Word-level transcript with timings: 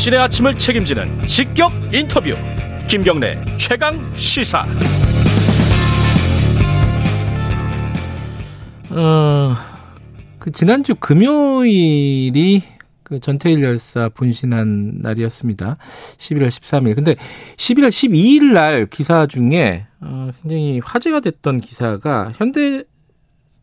당신의 0.00 0.18
아침을 0.18 0.56
책임지는 0.56 1.26
직격 1.26 1.70
인터뷰 1.92 2.34
김경래 2.88 3.36
최강 3.58 4.02
시사 4.16 4.64
어, 8.92 9.56
그 10.38 10.50
지난주 10.52 10.94
금요일이 10.94 12.62
그 13.02 13.20
전태일 13.20 13.62
열사 13.62 14.08
분신한 14.08 15.00
날이었습니다. 15.02 15.76
11월 16.16 16.48
13일. 16.48 16.94
근데 16.94 17.16
11월 17.58 17.88
12일 17.88 18.54
날 18.54 18.86
기사 18.86 19.26
중에 19.26 19.86
어, 20.00 20.30
굉장히 20.40 20.80
화제가 20.82 21.20
됐던 21.20 21.60
기사가 21.60 22.32
현대 22.36 22.84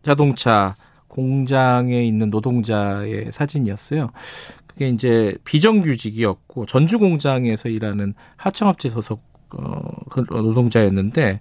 자동차 0.05 0.75
공장에 1.07 2.05
있는 2.05 2.29
노동자의 2.29 3.31
사진이었어요. 3.31 4.11
그게 4.77 4.89
이제 4.89 5.35
비정규직이었고 5.43 6.67
전주 6.67 6.99
공장에서 6.99 7.67
일하는 7.67 8.13
하청업체 8.35 8.89
소속 8.89 9.23
어, 9.49 9.79
그 10.11 10.23
노동자였는데 10.29 11.39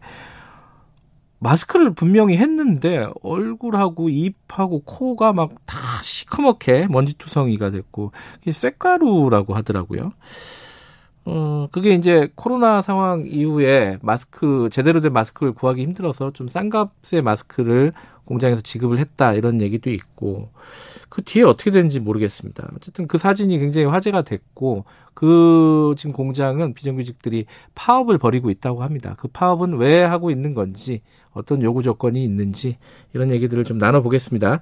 마스크를 1.38 1.92
분명히 1.92 2.38
했는데 2.38 3.06
얼굴하고 3.22 4.08
입하고 4.08 4.80
코가 4.84 5.34
막 5.34 5.50
다 5.66 6.02
시커멓게 6.02 6.86
먼지투성이가 6.88 7.70
됐고 7.70 8.12
그게 8.38 8.52
쇳가루라고 8.52 9.54
하더라고요. 9.54 10.12
어, 11.28 11.68
그게 11.72 11.90
이제 11.94 12.28
코로나 12.36 12.82
상황 12.82 13.24
이후에 13.26 13.98
마스크, 14.00 14.68
제대로 14.70 15.00
된 15.00 15.12
마스크를 15.12 15.52
구하기 15.52 15.82
힘들어서 15.82 16.30
좀 16.32 16.46
싼 16.48 16.70
값의 16.70 17.22
마스크를 17.22 17.92
공장에서 18.24 18.60
지급을 18.60 18.98
했다 18.98 19.32
이런 19.34 19.60
얘기도 19.60 19.90
있고 19.90 20.50
그 21.08 21.22
뒤에 21.22 21.42
어떻게 21.42 21.70
되는지 21.72 21.98
모르겠습니다. 22.00 22.70
어쨌든 22.76 23.06
그 23.08 23.18
사진이 23.18 23.58
굉장히 23.58 23.86
화제가 23.86 24.22
됐고 24.22 24.84
그 25.14 25.94
지금 25.96 26.12
공장은 26.12 26.74
비정규직들이 26.74 27.46
파업을 27.74 28.18
벌이고 28.18 28.50
있다고 28.50 28.82
합니다. 28.84 29.16
그 29.18 29.28
파업은 29.28 29.78
왜 29.78 30.02
하고 30.04 30.30
있는 30.30 30.54
건지 30.54 31.02
어떤 31.32 31.62
요구 31.62 31.82
조건이 31.82 32.22
있는지 32.24 32.78
이런 33.14 33.30
얘기들을 33.32 33.64
좀 33.64 33.78
나눠보겠습니다. 33.78 34.60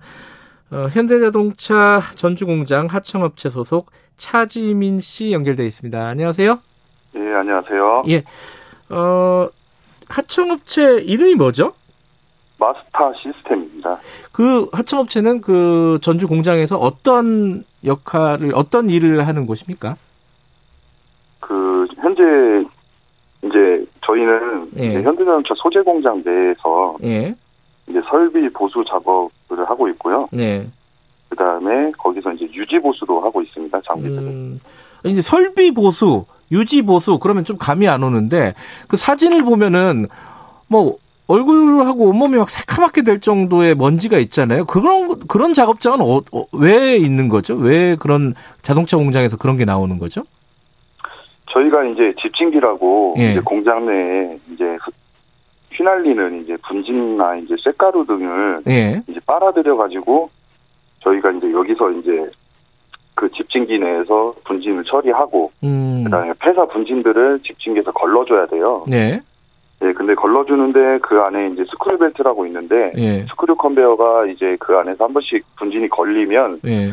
어, 0.75 0.89
현대자동차 0.89 2.01
전주공장 2.17 2.87
하청업체 2.87 3.49
소속 3.49 3.93
차지민 4.17 4.99
씨 4.99 5.33
연결돼 5.33 5.65
있습니다. 5.65 6.05
안녕하세요. 6.05 6.59
예, 7.15 7.21
안녕하세요. 7.21 8.03
예, 8.09 8.25
어, 8.93 9.49
하청업체 10.09 11.03
이름이 11.03 11.37
뭐죠? 11.37 11.75
마스타 12.59 13.13
시스템입니다. 13.23 14.01
그 14.33 14.69
하청업체는 14.73 15.43
그 15.43 16.01
전주 16.03 16.27
공장에서 16.27 16.77
어떤 16.77 17.63
역할을 17.85 18.51
어떤 18.57 18.91
일을 18.91 19.29
하는 19.29 19.47
곳입니까? 19.47 19.95
그 21.39 21.87
현재 22.01 22.23
이제 23.45 23.87
저희는 24.05 24.71
예. 24.79 24.87
이제 24.87 25.03
현대자동차 25.03 25.55
소재 25.57 25.83
공장 25.83 26.21
내에서 26.25 26.97
예, 27.05 27.37
이제 27.87 28.01
설비 28.11 28.49
보수 28.53 28.83
작업 28.89 29.31
을 29.59 29.69
하고 29.69 29.89
있고요. 29.89 30.29
네. 30.33 30.67
그 31.29 31.37
다음에 31.37 31.91
거기서 31.99 32.33
이제 32.33 32.49
유지 32.53 32.79
보수도 32.79 33.21
하고 33.21 33.43
있습니다. 33.43 33.81
장비들을. 33.87 34.23
음, 34.23 34.61
이제 35.05 35.21
설비 35.21 35.73
보수, 35.73 36.25
유지 36.53 36.83
보수 36.83 37.19
그러면 37.19 37.45
좀 37.45 37.57
감이 37.59 37.89
안 37.89 38.03
오는데 38.03 38.55
그 38.89 38.97
사진을 38.97 39.43
보면은 39.43 40.07
뭐 40.69 40.97
얼굴하고 41.27 42.11
온몸이 42.11 42.37
막 42.37 42.51
새카맣게 42.51 43.03
될 43.03 43.21
정도의 43.21 43.75
먼지가 43.75 44.19
있잖아요. 44.19 44.67
그런 44.67 45.19
그런 45.27 45.55
작업장은 45.55 46.01
어, 46.03 46.21
어, 46.33 46.45
왜 46.53 46.97
있는 46.97 47.29
거죠? 47.29 47.55
왜 47.55 47.97
그런 47.97 48.35
자동차 48.61 48.97
공장에서 48.97 49.37
그런 49.37 49.57
게 49.57 49.65
나오는 49.65 49.99
거죠? 49.99 50.23
저희가 51.51 51.85
이제 51.85 52.15
집진기라고 52.21 53.15
예. 53.19 53.33
이제 53.33 53.41
공장 53.41 53.87
내에 53.87 54.39
이제 54.53 54.77
휘- 55.75 55.79
휘날리는 55.79 56.43
이제 56.43 56.57
분진이나 56.69 57.37
이제 57.37 57.55
쇳가루 57.59 58.07
등을 58.07 58.63
예. 58.69 59.03
이제 59.07 59.21
빨아들여 59.27 59.77
가지고 59.77 60.31
저희가 61.01 61.31
이제 61.33 61.51
여기서 61.53 61.91
이제 61.93 62.31
그 63.15 63.31
집진기 63.31 63.79
내에서 63.79 64.35
분진을 64.45 64.85
처리하고 64.85 65.53
음. 65.63 66.03
그다음에 66.05 66.33
폐사 66.41 66.65
분진들을 66.67 67.41
집진기에서 67.47 67.93
걸러줘야 67.93 68.47
돼요. 68.47 68.85
네. 68.89 69.21
예, 69.83 69.93
근데 69.93 70.15
걸러주는데 70.15 70.99
그 71.03 71.21
안에 71.21 71.49
이제 71.49 71.65
스크류 71.71 71.99
벨트라고 71.99 72.47
있는데 72.47 72.93
예. 72.97 73.23
스크류 73.27 73.57
컨베어가 73.57 74.27
이제 74.27 74.57
그 74.61 74.77
안에서 74.77 75.05
한 75.05 75.13
번씩 75.13 75.45
분진이 75.57 75.89
걸리면 75.91 76.61
예. 76.67 76.93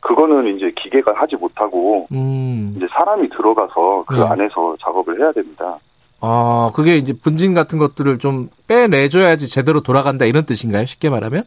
그거는 0.00 0.54
이제 0.56 0.70
기계가 0.76 1.12
하지 1.16 1.34
못하고 1.36 2.06
음. 2.12 2.74
이제 2.76 2.86
사람이 2.90 3.28
들어가서 3.30 4.04
그 4.06 4.14
네. 4.14 4.22
안에서 4.22 4.76
작업을 4.80 5.18
해야 5.18 5.32
됩니다. 5.32 5.78
아, 6.20 6.70
그게 6.74 6.96
이제 6.96 7.12
분진 7.12 7.54
같은 7.54 7.78
것들을 7.78 8.18
좀 8.18 8.48
빼내줘야지 8.68 9.48
제대로 9.48 9.80
돌아간다 9.80 10.24
이런 10.24 10.44
뜻인가요? 10.44 10.86
쉽게 10.86 11.10
말하면? 11.10 11.44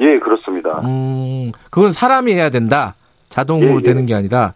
예, 0.00 0.18
그렇습니다. 0.18 0.80
음, 0.84 1.52
그건 1.70 1.92
사람이 1.92 2.32
해야 2.32 2.50
된다. 2.50 2.94
자동으로 3.30 3.72
예, 3.72 3.76
예. 3.76 3.82
되는 3.82 4.06
게 4.06 4.14
아니라. 4.14 4.52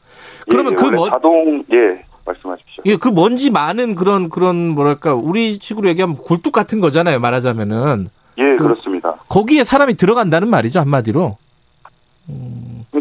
그러면 0.49 0.73
예, 0.73 0.77
그 0.77 0.85
먼, 0.91 1.11
자동 1.11 1.65
예 1.73 2.05
말씀하십시오. 2.25 2.83
예, 2.87 2.97
그 2.97 3.09
먼지 3.09 3.51
많은 3.51 3.95
그런, 3.95 4.29
그런, 4.29 4.69
뭐랄까, 4.69 5.15
우리 5.15 5.55
식으로 5.55 5.89
얘기하면 5.89 6.17
굴뚝 6.19 6.53
같은 6.53 6.81
거잖아요, 6.81 7.19
말하자면은. 7.21 8.11
예, 8.39 8.43
그- 8.57 8.65
그렇습니다. 8.65 9.17
거기에 9.29 9.65
사람이 9.65 9.95
들어간다는 9.95 10.49
말이죠, 10.49 10.81
한마디로. 10.81 11.37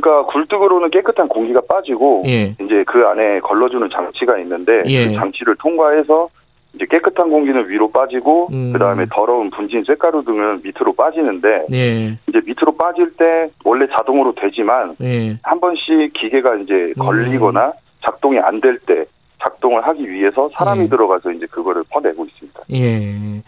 그러니까 0.02 0.32
굴뚝으로는 0.32 0.90
깨끗한 0.92 1.28
공기가 1.28 1.62
빠지고 1.68 2.24
예. 2.28 2.56
이제 2.62 2.84
그 2.88 3.06
안에 3.08 3.40
걸러주는 3.42 3.90
장치가 3.92 4.38
있는데 4.40 4.84
예. 4.88 5.08
그 5.08 5.14
장치를 5.16 5.56
통과해서 5.58 6.30
이제 6.74 6.86
깨끗한 6.90 7.30
공기는 7.30 7.68
위로 7.68 7.92
빠지고 7.92 8.50
음. 8.52 8.72
그다음에 8.74 9.06
더러운 9.12 9.50
분진 9.50 9.84
쇳가루 9.86 10.24
등은 10.24 10.62
밑으로 10.64 10.94
빠지는데 10.94 11.66
예, 11.74 12.18
이제 12.28 12.42
밑으로 12.46 12.76
빠질 12.78 13.12
때 13.18 13.50
원래 13.66 13.88
자동으로 13.88 14.34
되지만 14.36 14.96
예. 15.02 15.38
한 15.44 15.60
번씩 15.60 16.14
기계가 16.14 16.56
이제 16.58 16.74
음. 16.74 16.94
걸리거나 17.00 17.74
작동이 18.04 18.38
안 18.40 18.62
될 18.62 18.78
때 18.86 19.06
작동을 19.42 19.88
하기 19.88 20.10
위해서 20.12 20.50
사람이 20.54 20.84
예. 20.84 20.88
들어가서 20.90 21.31
이제 21.31 21.46
그거를 21.48 21.84
퍼내고 21.90 22.26
있습니다. 22.26 22.60
예. 22.74 23.42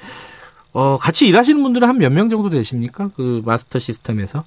어, 0.73 0.97
같이 0.97 1.27
일하시는 1.27 1.61
분들은 1.61 1.85
한 1.87 1.97
몇 1.99 2.11
명 2.13 2.29
정도 2.29 2.49
되십니까? 2.49 3.09
그 3.15 3.41
마스터 3.45 3.77
시스템에서? 3.77 4.43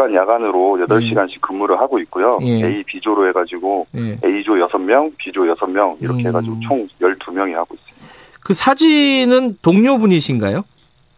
주간 0.00 0.14
야간으로 0.14 0.78
8시간씩 0.88 1.40
근무를 1.42 1.78
하고 1.78 1.98
있고요. 2.00 2.38
예. 2.42 2.66
A, 2.66 2.82
B조로 2.84 3.28
해가지고 3.28 3.86
예. 3.96 4.18
A조 4.24 4.52
6명, 4.54 5.12
B조 5.18 5.42
6명 5.42 5.96
이렇게 6.00 6.22
음. 6.22 6.28
해가지고 6.28 6.56
총 6.66 6.88
12명이 7.02 7.52
하고 7.52 7.74
있습니다. 7.74 8.06
그 8.42 8.54
사진은 8.54 9.58
동료분이신가요? 9.60 10.62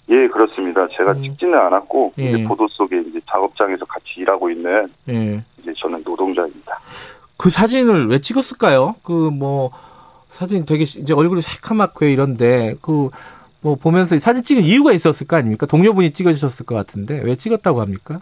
예, 0.09 0.27
그렇습니다. 0.29 0.87
제가 0.97 1.13
음. 1.13 1.23
찍지는 1.23 1.55
않았고 1.57 2.15
예. 2.19 2.31
이제 2.33 2.43
보도 2.45 2.67
속에 2.69 3.01
이제 3.09 3.21
작업장에서 3.31 3.85
같이 3.85 4.07
일하고 4.17 4.51
있는 4.51 4.89
예. 5.09 5.43
이제 5.63 5.73
저는 5.81 6.03
노동자입니다. 6.05 6.81
그 7.37 7.51
사진을 7.51 8.09
왜 8.09 8.19
찍었을까요? 8.21 8.97
그 9.05 9.31
뭐 9.31 9.71
사진 10.29 10.65
되게 10.65 10.85
시- 10.87 11.01
이제 11.01 11.13
얼굴이 11.15 11.41
새카맣고 11.41 12.05
이런데 12.07 12.75
그 12.83 13.11
뭐 13.65 13.77
보면서 13.77 14.19
사진 14.19 14.43
찍은 14.43 14.65
이유가 14.65 14.91
있었을 14.91 15.29
거 15.29 15.37
아닙니까? 15.37 15.67
동료분이 15.67 16.11
찍어주셨을 16.11 16.67
것 16.67 16.75
같은데 16.75 17.21
왜 17.23 17.37
찍었다고 17.37 17.81
합니까? 17.81 18.21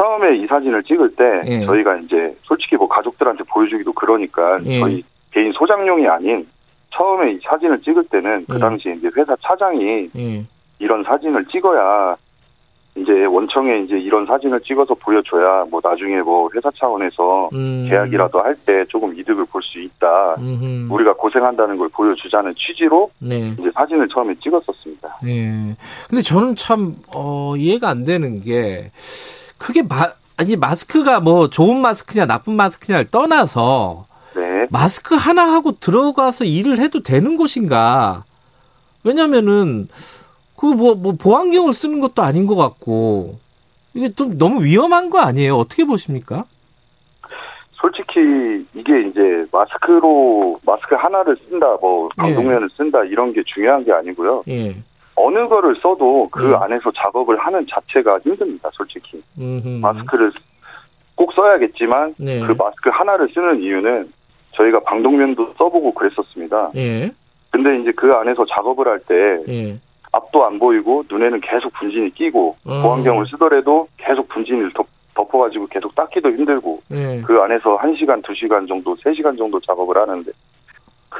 처음에 0.00 0.36
이 0.38 0.46
사진을 0.46 0.82
찍을 0.84 1.14
때 1.14 1.24
예. 1.46 1.64
저희가 1.66 1.96
이제 1.98 2.34
솔직히 2.44 2.76
뭐 2.76 2.88
가족들한테 2.88 3.44
보여주기도 3.44 3.92
그러니까 3.92 4.58
예. 4.64 4.80
저희 4.80 5.04
개인 5.30 5.52
소장용이 5.52 6.06
아닌 6.08 6.46
처음에 6.96 7.32
이 7.32 7.40
사진을 7.44 7.82
찍을 7.82 8.04
때는 8.04 8.46
그 8.48 8.54
예. 8.56 8.58
당시에 8.58 8.94
이제 8.94 9.10
회사 9.14 9.36
차장이 9.42 10.08
예. 10.16 10.44
이런 10.78 11.04
사진을 11.04 11.44
찍어야 11.46 12.16
이제 12.96 13.24
원청에 13.26 13.80
이제 13.80 13.96
이런 13.98 14.26
사진을 14.26 14.60
찍어서 14.62 14.94
보여줘야 14.94 15.64
뭐 15.70 15.80
나중에 15.82 16.20
뭐 16.22 16.48
회사 16.54 16.70
차원에서 16.76 17.50
음. 17.52 17.86
계약이라도 17.88 18.40
할 18.40 18.54
때 18.66 18.84
조금 18.88 19.16
이득을 19.16 19.44
볼 19.46 19.62
수 19.62 19.78
있다. 19.78 20.34
음흠. 20.38 20.92
우리가 20.92 21.12
고생한다는 21.14 21.76
걸 21.76 21.88
보여주자는 21.90 22.52
취지로 22.56 23.10
네. 23.20 23.54
이제 23.58 23.70
사진을 23.74 24.08
처음에 24.08 24.34
찍었었습니다. 24.42 25.18
예. 25.26 25.76
근데 26.08 26.22
저는 26.22 26.56
참, 26.56 26.96
어, 27.14 27.54
이해가 27.56 27.88
안 27.88 28.04
되는 28.04 28.40
게, 28.40 28.90
그게 29.60 29.82
마, 29.82 30.10
아니, 30.38 30.56
마스크가 30.56 31.20
뭐 31.20 31.50
좋은 31.50 31.80
마스크냐 31.80 32.24
나쁜 32.24 32.54
마스크냐를 32.54 33.10
떠나서, 33.10 34.06
네. 34.34 34.66
마스크 34.70 35.14
하나 35.14 35.52
하고 35.52 35.72
들어가서 35.72 36.46
일을 36.46 36.78
해도 36.78 37.02
되는 37.02 37.36
곳인가? 37.36 38.24
왜냐면은, 39.04 39.88
그 40.56 40.64
뭐, 40.64 40.94
뭐, 40.94 41.12
보안경을 41.12 41.74
쓰는 41.74 42.00
것도 42.00 42.22
아닌 42.22 42.46
것 42.46 42.56
같고, 42.56 43.38
이게 43.92 44.12
좀 44.14 44.38
너무 44.38 44.64
위험한 44.64 45.10
거 45.10 45.18
아니에요? 45.18 45.56
어떻게 45.56 45.84
보십니까? 45.84 46.46
솔직히 47.72 48.66
이게 48.74 49.08
이제 49.08 49.46
마스크로 49.52 50.60
마스크 50.64 50.94
하나를 50.94 51.36
쓴다, 51.48 51.66
뭐 51.80 52.08
예. 52.18 52.22
방독면을 52.22 52.68
쓴다 52.76 53.02
이런 53.04 53.32
게 53.32 53.42
중요한 53.46 53.84
게 53.84 53.92
아니고요. 53.92 54.44
예. 54.48 54.76
어느 55.16 55.48
거를 55.48 55.76
써도 55.82 56.28
그 56.30 56.50
예. 56.50 56.54
안에서 56.54 56.90
작업을 56.92 57.38
하는 57.38 57.66
자체가 57.68 58.20
힘듭니다. 58.20 58.70
솔직히 58.72 59.22
음흠. 59.38 59.80
마스크를 59.80 60.32
꼭 61.14 61.32
써야겠지만 61.32 62.14
네. 62.18 62.40
그 62.40 62.52
마스크 62.52 62.88
하나를 62.90 63.28
쓰는 63.34 63.60
이유는 63.60 64.10
저희가 64.52 64.80
방독면도 64.80 65.54
써보고 65.58 65.92
그랬었습니다. 65.94 66.70
예. 66.76 67.10
근데 67.50 67.78
이제 67.80 67.92
그 67.92 68.12
안에서 68.12 68.46
작업을 68.46 68.88
할때 68.88 69.42
예. 69.48 69.78
앞도 70.12 70.44
안 70.44 70.58
보이고 70.58 71.04
눈에는 71.08 71.40
계속 71.40 71.72
분진이 71.74 72.10
끼고 72.14 72.56
어. 72.64 72.82
보안경을 72.82 73.26
쓰더라도 73.26 73.88
계속 73.96 74.28
분진을 74.28 74.72
덮, 74.72 74.86
덮어가지고 75.14 75.66
계속 75.66 75.94
닦기도 75.94 76.30
힘들고 76.30 76.82
예. 76.92 77.22
그 77.26 77.40
안에서 77.40 77.78
1시간, 77.78 78.22
2시간 78.22 78.66
정도, 78.66 78.96
3시간 78.96 79.36
정도 79.36 79.60
작업을 79.60 79.96
하는데 79.96 80.30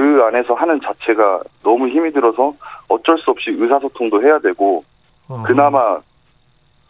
그 0.01 0.23
안에서 0.25 0.55
하는 0.55 0.81
자체가 0.81 1.43
너무 1.63 1.87
힘이 1.87 2.11
들어서 2.11 2.55
어쩔 2.89 3.19
수 3.19 3.31
없이 3.31 3.51
의사소통도 3.51 4.23
해야 4.23 4.39
되고 4.39 4.83
어. 5.29 5.43
그나마 5.47 5.99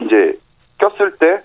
이제 0.01 0.39
꼈을 0.79 1.17
때 1.19 1.43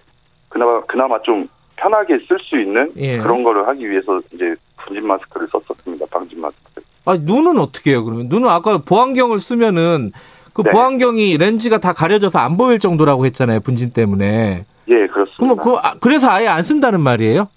그나마 0.48 0.82
그나마 0.82 1.20
좀 1.24 1.50
편하게 1.76 2.20
쓸 2.28 2.38
수 2.40 2.60
있는 2.60 2.92
예. 2.98 3.18
그런 3.18 3.42
거를 3.42 3.68
하기 3.68 3.90
위해서 3.90 4.22
이제 4.32 4.54
분진 4.78 5.08
마스크를 5.08 5.48
썼었습니다. 5.52 6.06
방진 6.12 6.40
마스크. 6.40 6.84
아, 7.06 7.18
눈은 7.20 7.58
어떻게 7.58 7.92
해요, 7.92 8.06
그러면? 8.06 8.28
눈은 8.30 8.48
아까 8.48 8.78
보안경을 8.78 9.40
쓰면은 9.40 10.12
그 10.54 10.62
네. 10.62 10.72
보안경이 10.72 11.38
렌즈가 11.38 11.80
다 11.80 11.94
가려져서 11.94 12.38
안 12.38 12.58
보일 12.58 12.78
정도라고 12.78 13.26
했잖아요, 13.26 13.62
분진 13.62 13.92
때문에. 13.92 14.66
예, 14.88 15.08
그렇습니다. 15.08 15.36
그러면 15.38 15.58
그, 15.58 15.76
아, 15.78 15.96
그래서 16.00 16.30
아예 16.30 16.48
안 16.48 16.62
쓴다는 16.62 17.02
말이에요? 17.02 17.48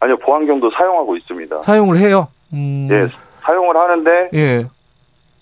아니요, 0.00 0.16
보안경도 0.18 0.70
사용하고 0.70 1.14
있습니다. 1.18 1.60
사용을 1.60 1.98
해요? 1.98 2.28
음. 2.54 2.88
예, 2.90 3.08
사용을 3.50 3.76
하는데 3.76 4.30
예. 4.34 4.66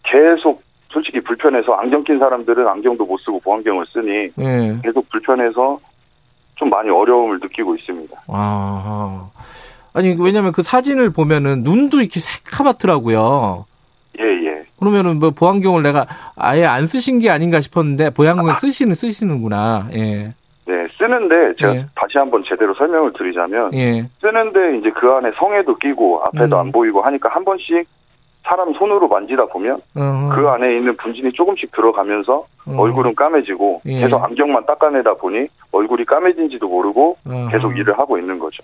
계속 0.02 0.62
솔직히 0.90 1.20
불편해서 1.20 1.74
안경 1.74 2.02
낀 2.04 2.18
사람들은 2.18 2.66
안경도 2.66 3.04
못 3.04 3.18
쓰고 3.18 3.40
보안경을 3.40 3.84
쓰니 3.92 4.30
예. 4.38 4.78
계속 4.82 5.08
불편해서 5.10 5.78
좀 6.54 6.70
많이 6.70 6.88
어려움을 6.88 7.38
느끼고 7.40 7.76
있습니다. 7.76 8.22
아. 8.28 9.30
아니, 9.92 10.16
왜냐면 10.18 10.52
그 10.52 10.62
사진을 10.62 11.10
보면은 11.10 11.62
눈도 11.62 12.00
이렇게 12.00 12.20
새카맣더라고요. 12.20 13.66
예, 14.18 14.24
예. 14.24 14.64
그러면은 14.78 15.18
뭐 15.18 15.30
보안경을 15.30 15.82
내가 15.82 16.06
아예 16.34 16.64
안 16.64 16.86
쓰신 16.86 17.18
게 17.18 17.30
아닌가 17.30 17.60
싶었는데 17.60 18.10
보안경을 18.10 18.52
아. 18.52 18.54
쓰시는, 18.54 18.94
쓰시는구나. 18.94 19.88
예. 19.94 20.34
네, 20.68 20.86
쓰는데 20.98 21.54
제가 21.58 21.74
예. 21.76 21.86
다시 21.94 22.18
한번 22.18 22.44
제대로 22.46 22.74
설명을 22.74 23.14
드리자면 23.14 23.72
예. 23.72 24.02
쓰는데 24.20 24.76
이제 24.78 24.90
그 24.90 25.10
안에 25.10 25.30
성에도 25.38 25.74
끼고 25.78 26.22
앞에도 26.26 26.56
음. 26.56 26.60
안 26.60 26.72
보이고 26.72 27.00
하니까 27.00 27.30
한 27.30 27.42
번씩 27.42 27.88
사람 28.42 28.74
손으로 28.74 29.08
만지다 29.08 29.46
보면 29.46 29.80
어, 29.94 30.28
그 30.34 30.46
안에 30.46 30.76
있는 30.76 30.94
분진이 30.98 31.32
조금씩 31.32 31.72
들어가면서 31.72 32.44
어. 32.66 32.76
얼굴은 32.76 33.14
까매지고 33.14 33.80
예. 33.86 34.00
계속 34.00 34.22
안경만 34.22 34.66
닦아내다 34.66 35.14
보니 35.14 35.46
얼굴이 35.72 36.04
까매진지도 36.04 36.68
모르고 36.68 37.16
어. 37.24 37.48
계속 37.50 37.74
일을 37.74 37.98
하고 37.98 38.18
있는 38.18 38.38
거죠. 38.38 38.62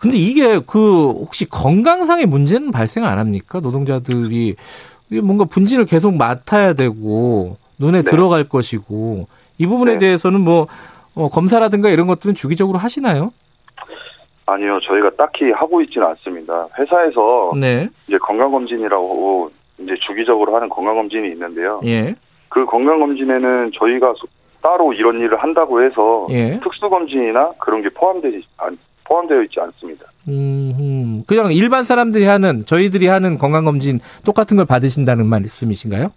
근데 0.00 0.16
이게 0.16 0.60
그 0.66 1.10
혹시 1.10 1.46
건강상의 1.46 2.24
문제는 2.24 2.70
발생 2.70 3.04
안 3.04 3.18
합니까? 3.18 3.60
노동자들이 3.60 4.56
뭔가 5.22 5.44
분진을 5.44 5.84
계속 5.84 6.16
맡아야 6.16 6.72
되고 6.72 7.58
눈에 7.78 8.02
네. 8.02 8.10
들어갈 8.10 8.48
것이고 8.48 9.26
이 9.58 9.66
부분에 9.66 9.94
네. 9.94 9.98
대해서는 9.98 10.40
뭐 10.40 10.68
어, 11.18 11.28
검사라든가 11.28 11.88
이런 11.90 12.06
것들은 12.06 12.34
주기적으로 12.36 12.78
하시나요? 12.78 13.32
아니요, 14.46 14.78
저희가 14.86 15.10
딱히 15.18 15.50
하고 15.50 15.82
있지는 15.82 16.06
않습니다. 16.06 16.68
회사에서 16.78 17.52
네. 17.60 17.88
이제 18.06 18.16
건강검진이라고 18.18 19.50
이제 19.80 19.92
주기적으로 20.06 20.54
하는 20.54 20.68
건강검진이 20.68 21.28
있는데요. 21.32 21.80
예. 21.84 22.14
그 22.48 22.64
건강검진에는 22.64 23.72
저희가 23.78 24.14
소- 24.16 24.26
따로 24.62 24.92
이런 24.92 25.18
일을 25.20 25.36
한다고 25.42 25.82
해서 25.84 26.26
예. 26.30 26.58
특수검진이나 26.62 27.50
그런 27.60 27.82
게 27.82 27.88
포함되지 27.90 28.42
않, 28.56 28.78
포함되어 29.04 29.42
있지 29.42 29.60
않습니다. 29.60 30.04
음, 30.28 30.72
음. 30.78 31.22
그냥 31.26 31.52
일반 31.52 31.84
사람들이 31.84 32.24
하는 32.24 32.64
저희들이 32.64 33.06
하는 33.08 33.38
건강 33.38 33.64
검진 33.64 33.98
똑같은 34.24 34.56
걸 34.56 34.66
받으신다는 34.66 35.26
말씀이신가요? 35.26 36.10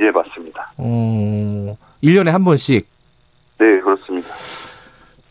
예, 0.00 0.10
맞습니다. 0.10 0.72
어. 0.78 1.76
1년에 2.02 2.30
한 2.30 2.44
번씩. 2.44 2.86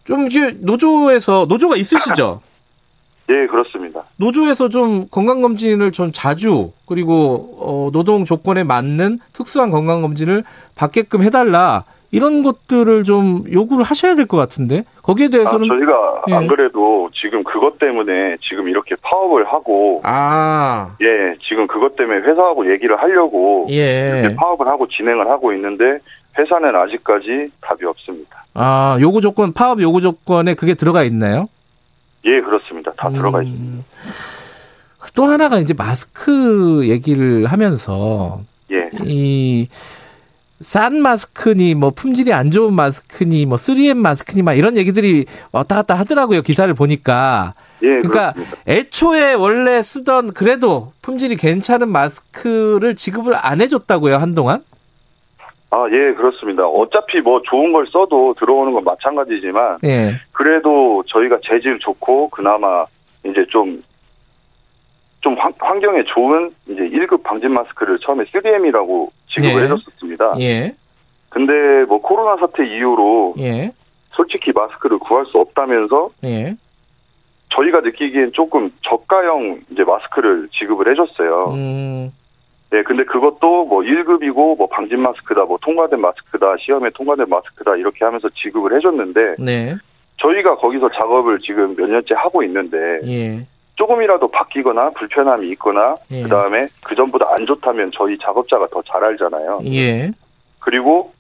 좀 0.06 0.28
이게 0.28 0.52
노조에서 0.60 1.46
노조가 1.48 1.76
있으시죠? 1.78 2.42
예, 3.30 3.48
그렇습니다. 3.48 4.04
노조에서 4.18 4.68
좀 4.68 5.08
건강검진을 5.10 5.94
좀 5.94 6.12
자주 6.14 6.72
그리고 6.86 7.56
어, 7.60 7.90
노동 7.94 8.26
조건에 8.26 8.64
맞는 8.66 9.20
특수한 9.32 9.72
건강검진을 9.72 10.44
받게끔 10.76 11.24
해달라 11.24 11.86
이런 12.12 12.44
것들을 12.44 13.06
좀 13.06 13.46
요구를 13.52 13.84
하셔야 13.86 14.16
될 14.16 14.28
것 14.28 14.38
같은데 14.38 14.84
거기에 15.02 15.28
아, 15.28 15.30
대해서는 15.30 15.68
저희가 15.68 16.24
예. 16.30 16.34
안 16.36 16.48
그래도 16.48 17.10
지금 17.14 17.44
그것 17.46 17.80
때문에 17.80 18.38
지금 18.48 18.68
이렇게 18.68 18.96
파업을 19.02 19.46
하고 19.46 20.02
아, 20.04 20.96
예, 21.02 21.36
지금 21.48 21.66
그것 21.66 21.96
때문에 21.96 22.20
회사하고 22.20 22.72
얘기를 22.72 23.02
하려고 23.02 23.66
이렇게 23.70 24.28
예. 24.32 24.36
파업을 24.38 24.68
하고 24.68 24.88
진행을 24.90 25.30
하고 25.30 25.54
있는데 25.54 26.00
회사는 26.38 26.76
아직까지 26.76 27.52
답이 27.62 27.86
없습니다. 27.86 28.46
아, 28.54 28.98
요구 29.02 29.22
조건 29.22 29.54
파업 29.54 29.82
요구 29.82 30.02
조건에 30.02 30.54
그게 30.56 30.74
들어가 30.74 31.04
있나요? 31.04 31.48
예, 32.26 32.42
그렇습니다. 32.42 32.92
다 32.98 33.10
들어가 33.10 33.40
음. 33.40 33.44
있습니다. 33.44 33.84
또 35.16 35.26
하나가 35.26 35.60
이제 35.60 35.74
마스크 35.76 36.88
얘기를 36.88 37.46
하면서 37.46 38.42
예, 38.72 38.90
이 39.04 39.68
싼 40.64 41.02
마스크니 41.02 41.76
뭐 41.76 41.92
품질이 41.92 42.32
안 42.34 42.50
좋은 42.50 42.74
마스크니 42.74 43.46
뭐 43.46 43.58
3M 43.58 43.98
마스크니 43.98 44.42
막 44.42 44.54
이런 44.54 44.78
얘기들이 44.78 45.26
왔다 45.52 45.76
갔다 45.76 45.96
하더라고요. 45.96 46.42
기사를 46.42 46.74
보니까. 46.74 47.54
예, 47.84 47.88
그러니까 48.00 48.32
그렇습니다. 48.32 48.58
애초에 48.68 49.34
원래 49.34 49.82
쓰던 49.84 50.34
그래도 50.34 50.94
품질이 51.02 51.36
괜찮은 51.36 51.90
마스크를 51.90 52.96
지급을 52.96 53.36
안 53.36 53.60
해줬다고요 53.62 54.18
한동안? 54.18 54.64
아, 55.74 55.88
예, 55.92 56.14
그렇습니다. 56.14 56.68
어차피 56.68 57.20
뭐 57.20 57.42
좋은 57.42 57.74
걸 57.74 57.88
써도 57.88 58.36
들어오는 58.38 58.74
건 58.74 58.84
마찬가지지만 58.84 59.80
예. 59.84 60.20
그래도 60.32 61.04
저희가 61.08 61.40
재질 61.44 61.80
좋고 61.80 62.30
그나마 62.30 62.86
이제 63.26 63.44
좀, 63.50 63.82
좀 65.22 65.34
환, 65.34 65.52
환경에 65.58 66.04
좋은 66.04 66.54
이제 66.68 66.82
1급 66.82 67.24
방진 67.24 67.52
마스크를 67.54 67.98
처음에 68.00 68.24
3M이라고 68.26 69.10
지급을 69.34 69.56
네. 69.56 69.64
해줬었습니다. 69.64 70.36
예. 70.42 70.76
근데 71.30 71.86
뭐 71.88 72.00
코로나 72.00 72.38
사태 72.38 72.64
이후로 72.64 73.34
예. 73.40 73.72
솔직히 74.12 74.52
마스크를 74.54 75.00
구할 75.00 75.26
수 75.26 75.40
없다면서 75.40 76.12
예. 76.24 76.56
저희가 77.50 77.80
느끼기엔 77.80 78.34
조금 78.34 78.72
저가형 78.84 79.62
이제 79.72 79.84
마스크를 79.84 80.50
지급을 80.52 80.92
해줬어요. 80.92 81.54
음. 81.56 82.12
네, 82.74 82.82
근데 82.82 83.04
그것도 83.04 83.66
뭐 83.66 83.82
1급이고 83.82 84.58
뭐 84.58 84.66
방진 84.66 85.00
마스크다, 85.00 85.44
뭐 85.44 85.60
통과된 85.62 86.02
마스크다, 86.02 86.56
시험에 86.60 86.90
통과된 86.96 87.28
마스크다 87.30 87.76
이렇게 87.76 88.04
하면서 88.04 88.28
지급을 88.30 88.76
해줬는데 88.76 89.36
네. 89.38 89.76
저희가 90.18 90.56
거기서 90.56 90.90
작업을 90.90 91.38
지금 91.42 91.76
몇 91.76 91.88
년째 91.88 92.16
하고 92.16 92.42
있는데 92.42 92.78
예. 93.06 93.46
조금이라도 93.76 94.28
바뀌거나 94.32 94.90
불편함이 94.90 95.50
있거나 95.52 95.94
예. 96.10 96.24
그 96.24 96.30
다음에 96.30 96.66
그 96.84 96.96
전보다 96.96 97.28
안 97.36 97.46
좋다면 97.46 97.92
저희 97.94 98.18
작업자가 98.18 98.66
더 98.72 98.82
잘 98.82 99.04
알잖아요. 99.04 99.60
예. 99.66 100.12
그리고 100.58 101.14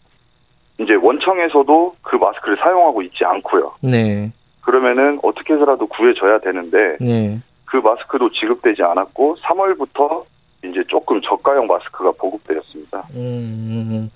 이제 0.80 0.96
원청에서도 0.96 1.96
그 2.02 2.16
마스크를 2.16 2.58
사용하고 2.58 3.04
있지 3.04 3.24
않고요. 3.26 3.74
네. 3.82 4.32
그러면은 4.62 5.20
어떻게 5.22 5.54
해서라도 5.54 5.86
구해줘야 5.86 6.40
되는데 6.40 6.98
네. 7.00 7.40
그 7.66 7.78
마스크도 7.78 8.32
지급되지 8.32 8.82
않았고 8.82 9.36
3월부터 9.44 10.24
이제 10.63 10.82
조금 10.88 11.20
저가형 11.22 11.67
마스크가 11.67 12.12
보급되었습니다. 12.12 13.08
음. 13.15 14.10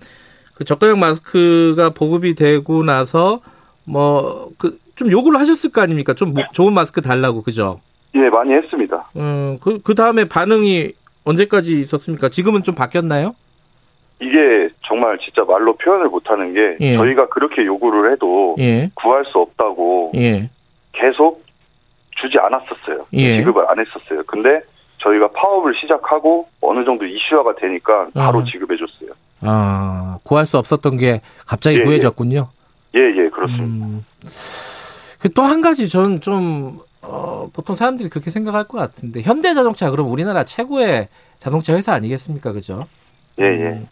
그 0.53 0.63
저가형 0.63 0.99
마스크가 0.99 1.89
보급이 1.91 2.35
되고 2.35 2.83
나서 2.83 3.41
뭐 3.85 4.49
그 4.57 4.77
좀 4.97 5.11
요구를 5.11 5.39
하셨을 5.39 5.71
거 5.71 5.81
아닙니까? 5.81 6.15
좀 6.15 6.33
뭐- 6.33 6.43
좋은 6.53 6.73
마스크 6.73 7.03
달라고 7.03 7.43
그죠? 7.43 7.79
예, 8.15 8.29
많이 8.31 8.51
했습니다. 8.53 9.07
음, 9.15 9.59
그, 9.61 9.79
그 9.83 9.93
다음에 9.93 10.25
반응이 10.27 10.91
언제까지 11.23 11.79
있었습니까? 11.81 12.29
지금은 12.29 12.63
좀 12.63 12.73
바뀌었나요? 12.73 13.35
이게 14.19 14.69
정말 14.87 15.19
진짜 15.19 15.43
말로 15.43 15.75
표현을 15.77 16.07
못하는 16.07 16.51
게 16.55 16.77
예. 16.81 16.95
저희가 16.95 17.27
그렇게 17.29 17.63
요구를 17.63 18.11
해도 18.11 18.55
예, 18.57 18.89
구할 18.95 19.23
수 19.25 19.37
없다고 19.37 20.13
예, 20.15 20.49
계속 20.93 21.43
주지 22.19 22.39
않았었어요. 22.39 23.05
예. 23.13 23.37
지급을 23.37 23.69
안 23.69 23.77
했었어요. 23.79 24.23
근데 24.25 24.61
저희가 24.97 25.29
파업을 25.31 25.75
시작하고 25.79 26.47
어느 26.61 26.83
정도 26.85 27.05
이슈화가 27.05 27.55
되니까 27.55 28.07
바로 28.13 28.39
어. 28.39 28.43
지급해줬어요. 28.43 29.11
아, 29.41 30.17
구할 30.23 30.45
수 30.45 30.57
없었던 30.57 30.97
게 30.97 31.21
갑자기 31.45 31.79
예, 31.79 31.83
구해졌군요. 31.83 32.47
예, 32.95 32.99
예, 32.99 33.29
그렇습니다. 33.29 33.85
음. 33.85 34.05
또한 35.35 35.61
가지 35.61 35.87
저는 35.89 36.21
좀, 36.21 36.79
어, 37.01 37.49
보통 37.53 37.75
사람들이 37.75 38.09
그렇게 38.09 38.31
생각할 38.31 38.63
것 38.63 38.77
같은데, 38.77 39.21
현대자동차 39.21 39.91
그럼 39.91 40.11
우리나라 40.11 40.43
최고의 40.43 41.09
자동차 41.39 41.75
회사 41.75 41.93
아니겠습니까? 41.93 42.51
그죠? 42.51 42.87
예, 43.39 43.43
예. 43.43 43.47
음, 43.47 43.87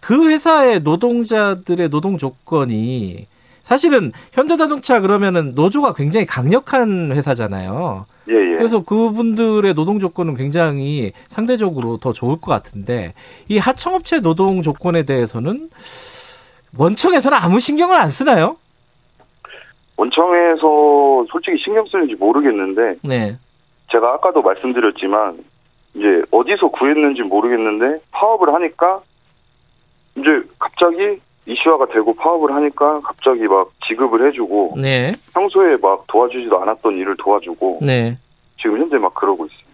그 0.00 0.28
회사의 0.30 0.80
노동자들의 0.80 1.88
노동 1.90 2.18
조건이 2.18 3.28
사실은 3.62 4.10
현대자동차 4.32 5.00
그러면은 5.00 5.54
노조가 5.54 5.92
굉장히 5.92 6.26
강력한 6.26 7.12
회사잖아요. 7.12 8.06
예, 8.28 8.34
예. 8.34 8.49
그래서 8.60 8.84
그분들의 8.84 9.72
노동 9.72 9.98
조건은 9.98 10.34
굉장히 10.34 11.12
상대적으로 11.28 11.96
더 11.96 12.12
좋을 12.12 12.38
것 12.42 12.50
같은데 12.50 13.14
이 13.48 13.56
하청업체 13.56 14.20
노동 14.20 14.60
조건에 14.60 15.04
대해서는 15.04 15.70
원청에서는 16.78 17.38
아무 17.38 17.58
신경을 17.58 17.96
안 17.96 18.10
쓰나요? 18.10 18.58
원청에서 19.96 21.24
솔직히 21.30 21.56
신경 21.64 21.86
쓰는지 21.86 22.14
모르겠는데 22.16 22.96
네. 23.02 23.38
제가 23.90 24.12
아까도 24.12 24.42
말씀드렸지만 24.42 25.42
이제 25.94 26.22
어디서 26.30 26.68
구했는지 26.68 27.22
모르겠는데 27.22 28.02
파업을 28.10 28.52
하니까 28.52 29.00
이제 30.16 30.42
갑자기 30.58 31.18
이슈화가 31.46 31.86
되고 31.86 32.14
파업을 32.14 32.52
하니까 32.52 33.00
갑자기 33.00 33.44
막 33.44 33.70
지급을 33.88 34.28
해주고 34.28 34.74
네. 34.76 35.14
평소에 35.32 35.78
막 35.78 36.04
도와주지도 36.08 36.60
않았던 36.60 36.98
일을 36.98 37.16
도와주고 37.16 37.78
네. 37.80 38.18
지금 38.60 38.78
현재 38.78 38.96
막 38.98 39.14
그러고 39.14 39.46
있습니다. 39.46 39.70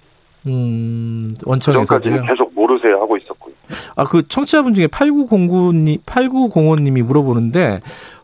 음, 0.49 1.35
그전까지는 1.39 1.79
원청에서도요. 1.81 2.23
계속 2.27 2.55
모르세요 2.55 3.01
하고 3.01 3.17
있었고요. 3.17 3.55
아, 3.97 4.05
그 4.05 4.27
청취자분 4.29 4.75
중에 4.75 4.87
8909님, 4.87 6.03
8905님이 6.05 7.03
물어보는데, 7.03 7.81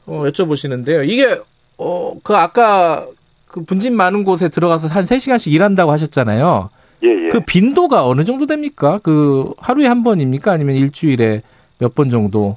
어, 0.06 0.22
여쭤보시는데요. 0.26 1.08
이게, 1.08 1.40
어, 1.78 2.12
그 2.22 2.36
아까 2.36 3.04
그 3.48 3.64
분진 3.64 3.96
많은 3.96 4.22
곳에 4.24 4.48
들어가서 4.48 4.86
한 4.88 5.04
3시간씩 5.04 5.52
일한다고 5.52 5.90
하셨잖아요. 5.90 6.70
예, 7.04 7.08
예. 7.08 7.28
그 7.28 7.40
빈도가 7.40 8.06
어느 8.06 8.22
정도 8.22 8.46
됩니까? 8.46 9.00
그 9.02 9.52
하루에 9.58 9.86
한 9.88 10.04
번입니까? 10.04 10.52
아니면 10.52 10.76
일주일에 10.76 11.42
몇 11.78 11.94
번 11.94 12.08
정도? 12.10 12.56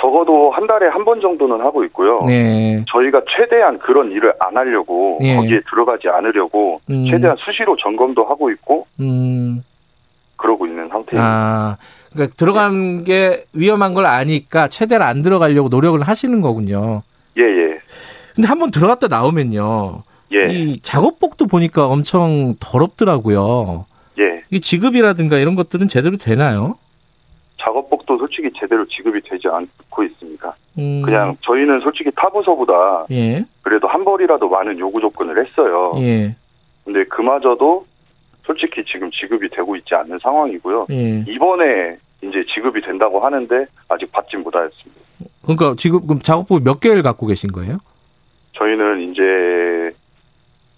적어도 0.00 0.50
한 0.50 0.66
달에 0.66 0.88
한 0.88 1.04
번 1.04 1.20
정도는 1.20 1.60
하고 1.60 1.84
있고요. 1.84 2.20
네. 2.26 2.84
저희가 2.92 3.22
최대한 3.36 3.78
그런 3.78 4.10
일을 4.12 4.32
안 4.40 4.56
하려고 4.56 5.18
예. 5.22 5.34
거기에 5.36 5.60
들어가지 5.70 6.08
않으려고 6.08 6.80
음. 6.90 7.06
최대한 7.10 7.36
수시로 7.38 7.76
점검도 7.76 8.24
하고 8.24 8.50
있고 8.50 8.86
음, 9.00 9.62
그러고 10.36 10.66
있는 10.66 10.88
상태입니다. 10.88 11.18
아, 11.22 11.76
그러니까 12.12 12.34
들어간 12.36 13.04
게 13.04 13.44
위험한 13.54 13.94
걸 13.94 14.06
아니까 14.06 14.68
최대한 14.68 15.02
안 15.02 15.22
들어가려고 15.22 15.68
노력을 15.68 16.00
하시는 16.02 16.40
거군요. 16.40 17.02
예, 17.38 17.42
예. 17.42 17.78
근데 18.34 18.46
한 18.48 18.58
번 18.58 18.70
들어갔다 18.70 19.08
나오면요. 19.08 20.02
예. 20.32 20.52
이 20.52 20.80
작업복도 20.82 21.46
보니까 21.46 21.86
엄청 21.86 22.54
더럽더라고요. 22.60 23.86
예. 24.20 24.42
이 24.50 24.60
지급이라든가 24.60 25.38
이런 25.38 25.54
것들은 25.56 25.88
제대로 25.88 26.16
되나요? 26.16 26.76
작업복도 27.60 28.18
솔직히 28.18 28.50
제대로 28.58 28.86
지급이 28.86 29.20
되지 29.22 29.48
않고 29.48 30.02
있습니다. 30.02 30.56
음, 30.78 31.02
그냥 31.02 31.36
저희는 31.42 31.80
솔직히 31.80 32.10
타부서보다 32.16 33.06
예, 33.10 33.44
그래도 33.62 33.86
한 33.88 34.04
벌이라도 34.04 34.48
많은 34.48 34.78
요구 34.78 35.00
조건을 35.00 35.44
했어요. 35.44 35.94
예, 35.98 36.34
근데 36.84 37.04
그마저도 37.04 37.86
솔직히 38.44 38.82
지금 38.90 39.10
지급이 39.10 39.48
되고 39.50 39.76
있지 39.76 39.94
않는 39.94 40.18
상황이고요. 40.22 40.86
예. 40.90 41.24
이번에 41.28 41.96
이제 42.22 42.44
지급이 42.52 42.80
된다고 42.80 43.20
하는데 43.20 43.66
아직 43.88 44.10
받지 44.12 44.36
못하였습니다. 44.36 45.00
그러니까 45.42 45.74
지금 45.76 46.00
그럼 46.06 46.20
작업복 46.20 46.62
몇 46.62 46.80
개를 46.80 47.02
갖고 47.02 47.26
계신 47.26 47.50
거예요? 47.52 47.76
저희는 48.52 49.10
이제 49.10 49.96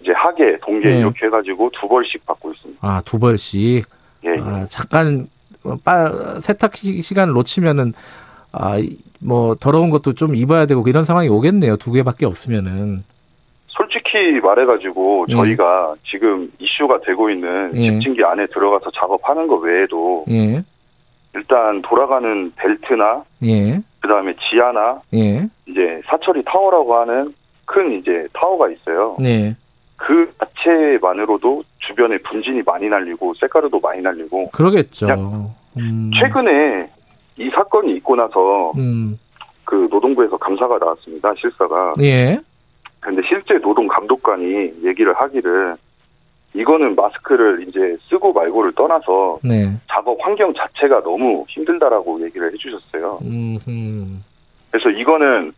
이제 0.01 0.13
하계, 0.13 0.59
동계 0.59 0.89
네. 0.89 0.99
이렇게 0.99 1.27
해가지고 1.27 1.71
두 1.81 1.89
벌씩 1.89 2.27
받고 2.27 2.53
있습니다. 2.53 2.87
아, 2.87 3.01
두 3.05 3.19
벌씩. 3.19 3.87
예, 4.25 4.31
예. 4.31 4.41
아, 4.41 4.67
잠깐 4.69 5.27
어, 5.27 5.42
빠, 5.85 6.07
세탁 6.41 6.77
시- 6.77 7.03
시간을 7.03 7.35
놓치면은 7.35 7.93
아, 8.53 8.77
이- 8.79 8.99
뭐 9.21 9.55
더러운 9.55 9.91
것도 9.91 10.15
좀 10.15 10.35
입어야 10.35 10.67
되고 10.67 10.83
이런 10.87 11.05
상황이 11.05 11.29
오겠네요. 11.29 11.77
두 11.77 11.93
개밖에 11.93 12.27
없으면은. 12.27 13.05
솔직히 13.69 14.41
말해가지고 14.43 15.27
예. 15.29 15.33
저희가 15.33 15.95
지금 16.11 16.51
이슈가 16.59 17.01
되고 17.07 17.31
있는 17.31 17.73
예. 17.77 17.91
집진기 17.93 18.23
안에 18.25 18.47
들어가서 18.49 18.91
작업하는 18.95 19.47
거 19.47 19.57
외에도 19.57 20.25
예, 20.31 20.63
일단 21.35 21.81
돌아가는 21.83 22.53
벨트나 22.57 23.23
예, 23.45 23.81
그 24.01 24.09
다음에 24.09 24.35
지하나 24.51 25.01
예, 25.15 25.49
이제 25.67 26.01
사철이 26.07 26.43
타워라고 26.45 26.95
하는 26.97 27.35
큰 27.65 27.99
이제 27.99 28.27
타워가 28.35 28.69
있어요. 28.71 29.17
네. 29.19 29.57
그 30.03 30.33
자체만으로도 30.39 31.63
주변에 31.79 32.19
분진이 32.19 32.63
많이 32.67 32.89
날리고 32.89 33.35
쇳가루도 33.35 33.79
많이 33.81 34.03
날리고 34.03 34.51
그러겠죠. 34.51 35.07
음, 35.79 36.11
최근에 36.19 36.91
이 37.39 37.49
사건이 37.51 37.95
있고 37.97 38.17
나서 38.17 38.73
음, 38.77 39.19
그 39.65 39.87
노동부에서 39.91 40.37
감사가 40.37 40.79
나왔습니다. 40.79 41.33
실사가. 41.39 41.93
예, 42.01 42.37
근데 42.99 43.23
실제 43.29 43.55
노동 43.61 43.87
감독관이 43.87 44.73
얘기를 44.85 45.13
하기를 45.15 45.77
이거는 46.55 46.97
마스크를 46.97 47.67
이제 47.69 47.97
쓰고 48.09 48.33
말고를 48.33 48.73
떠나서 48.75 49.39
네. 49.45 49.71
작업 49.89 50.19
환경 50.21 50.53
자체가 50.53 51.03
너무 51.03 51.47
힘들다라고 51.49 52.23
얘기를 52.25 52.53
해주셨어요. 52.53 53.21
음, 53.23 53.57
음, 53.69 54.25
그래서 54.73 54.89
이거는 54.89 55.53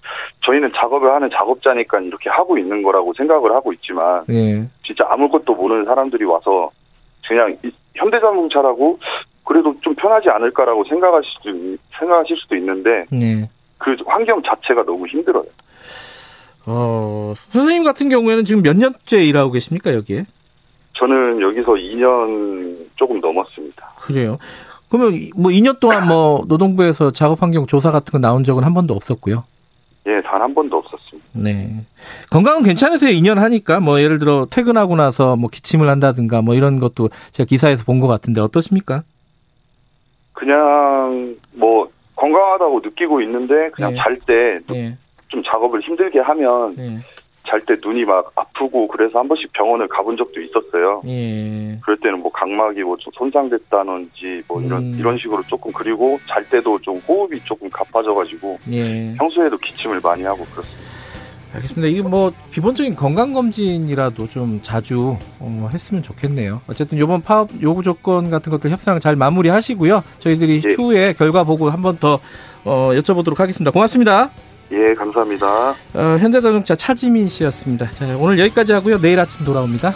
저희는 0.44 0.73
작업을 0.76 1.11
하는 1.11 1.30
작업자니까 1.30 2.00
이렇게 2.00 2.28
하고 2.28 2.59
있는 2.59 2.83
거라고 2.83 3.14
생각을 3.14 3.52
하고 3.52 3.73
있지만 3.73 4.25
예, 4.28 4.68
진짜 4.85 5.06
아무것도 5.09 5.54
모르는 5.54 5.85
사람들이 5.85 6.25
와서 6.25 6.71
그냥 7.26 7.56
이- 7.64 7.71
현대자동차라고 7.94 8.99
그래도 9.44 9.75
좀 9.83 9.94
편하지 9.94 10.28
않을까라고 10.30 10.85
생각하실 10.85 11.30
수도, 11.37 11.50
있- 11.50 11.78
생각하실 11.99 12.37
수도 12.38 12.56
있는데 12.56 13.04
네. 13.11 13.49
그 13.78 13.94
환경 14.04 14.42
자체가 14.42 14.85
너무 14.85 15.06
힘들어요. 15.06 15.44
어, 16.66 17.35
선생님 17.50 17.85
같은 17.85 18.09
경우에는 18.09 18.44
지금 18.44 18.62
몇 18.62 18.76
년째 18.76 19.23
일하고 19.23 19.52
계십니까, 19.52 19.94
여기에? 19.94 20.25
저는 20.94 21.40
여기서 21.40 21.73
2년 21.75 22.76
조금 22.97 23.21
넘었습니다. 23.21 23.87
그래요. 24.00 24.38
그러면 24.97 25.15
이- 25.21 25.31
뭐 25.37 25.51
2년 25.51 25.81
동안 25.81 26.07
뭐 26.07 26.45
노동부에서 26.47 27.11
작업 27.11 27.43
환경 27.43 27.67
조사 27.67 27.91
같은 27.91 28.13
거 28.13 28.19
나온 28.19 28.45
적은 28.45 28.63
한 28.65 28.75
번도 28.75 28.95
없었고요. 28.95 29.43
예, 30.07 30.21
단 30.23 30.41
한 30.41 30.55
번도 30.55 30.77
없었습니다. 30.77 31.29
네. 31.33 31.85
건강은 32.31 32.63
괜찮으세요? 32.63 33.11
2년 33.11 33.37
하니까 33.37 33.81
뭐 33.81 34.01
예를 34.01 34.19
들어 34.21 34.47
퇴근하고 34.51 34.95
나서 34.97 35.35
뭐 35.37 35.49
기침을 35.51 35.89
한다든가 35.89 36.43
뭐 36.43 36.55
이런 36.55 36.79
것도 36.79 37.09
제가 37.33 37.47
기사에서 37.49 37.85
본 37.85 37.99
것 38.01 38.07
같은데 38.07 38.41
어떠십니까? 38.41 39.03
그냥 40.33 41.37
뭐 41.53 41.89
건강하다고 42.17 42.81
느끼고 42.85 43.21
있는데 43.23 43.71
그냥 43.73 43.93
네. 43.93 43.97
잘때좀 43.97 44.77
예. 44.77 44.97
작업을 45.51 45.81
힘들게 45.81 46.21
하면 46.21 46.77
예. 46.79 46.99
잘 47.47 47.61
때 47.67 47.77
눈이 47.85 48.05
막 48.05 48.33
아프고 48.37 48.89
그래서 48.89 49.19
한 49.19 49.29
번씩 49.29 49.53
병원을 49.53 49.87
가본 49.89 50.17
적도 50.17 50.41
있었어요. 50.41 51.03
예. 51.07 51.79
그럴 51.83 51.99
때는 52.01 52.21
뭐 52.21 52.33
각막이 52.33 52.83
뭐 52.83 52.97
좀 52.99 53.13
손상됐다든지 53.17 54.43
뭐 54.49 54.63
이런 54.63 54.83
음. 54.83 54.97
이런 54.99 55.19
식으로 55.19 55.43
조금 55.45 55.71
그리고 55.73 56.19
잘 56.27 56.49
때도 56.49 56.79
좀 56.81 56.97
호흡이 57.09 57.39
조금 57.45 57.69
가빠져가지고 57.71 58.59
예. 58.73 59.15
평소에도 59.19 59.57
기침을 59.59 60.01
많이 60.03 60.23
하고 60.25 60.45
그렇습니다. 60.47 60.85
알겠습니다. 61.55 61.87
이게 61.87 62.03
뭐 62.03 62.33
기본적인 62.53 62.97
건강 62.97 63.33
검진이라도 63.33 64.27
좀 64.29 64.59
자주 64.63 65.17
어, 65.39 65.69
했으면 65.73 66.03
좋겠네요. 66.03 66.63
어쨌든 66.67 66.99
이번 66.99 67.23
파업 67.23 67.51
요구 67.63 67.83
조건 67.83 68.29
같은 68.31 68.51
것들 68.51 68.71
협상 68.71 68.99
잘 68.99 69.15
마무리하시고요. 69.17 70.03
저희들이 70.19 70.63
예. 70.65 70.69
추후에 70.75 71.13
결과 71.13 71.45
보고 71.45 71.71
한 71.71 71.83
번 71.83 71.99
더 71.99 72.19
어, 72.65 72.91
여쭤보도록 72.95 73.37
하겠습니다. 73.37 73.71
고맙습니다. 73.71 74.31
예, 74.73 74.94
감사합니다. 74.94 75.71
어, 75.94 76.16
현대자동차 76.18 76.75
차지민 76.75 77.28
씨였습니다. 77.28 77.90
자, 77.90 78.16
오늘 78.18 78.38
여기까지 78.38 78.73
하고요. 78.73 78.99
내일 78.99 79.21
아침 79.21 79.44
돌아옵니다. 79.44 79.92